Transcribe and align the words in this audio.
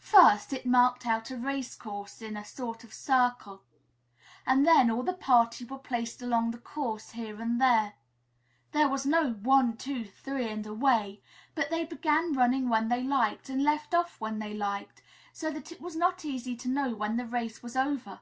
First 0.00 0.52
it 0.52 0.66
marked 0.66 1.06
out 1.06 1.30
a 1.30 1.36
race 1.36 1.76
course, 1.76 2.20
in 2.20 2.36
a 2.36 2.44
sort 2.44 2.82
of 2.82 2.92
circle, 2.92 3.62
and 4.44 4.66
then 4.66 4.90
all 4.90 5.04
the 5.04 5.12
party 5.12 5.64
were 5.64 5.78
placed 5.78 6.20
along 6.20 6.50
the 6.50 6.58
course, 6.58 7.10
here 7.12 7.40
and 7.40 7.60
there. 7.60 7.92
There 8.72 8.88
was 8.88 9.06
no 9.06 9.34
"One, 9.34 9.76
two, 9.76 10.04
three 10.04 10.48
and 10.48 10.66
away!" 10.66 11.22
but 11.54 11.70
they 11.70 11.84
began 11.84 12.32
running 12.32 12.68
when 12.68 12.88
they 12.88 13.04
liked 13.04 13.48
and 13.48 13.62
left 13.62 13.94
off 13.94 14.20
when 14.20 14.40
they 14.40 14.52
liked, 14.52 15.00
so 15.32 15.48
that 15.52 15.70
it 15.70 15.80
was 15.80 15.94
not 15.94 16.24
easy 16.24 16.56
to 16.56 16.68
know 16.68 16.92
when 16.96 17.16
the 17.16 17.24
race 17.24 17.62
was 17.62 17.76
over. 17.76 18.18